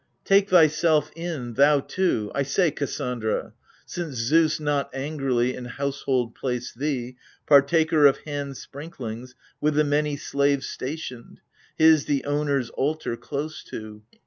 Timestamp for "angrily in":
4.95-5.65